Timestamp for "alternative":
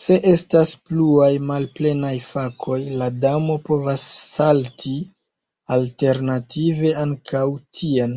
5.80-6.94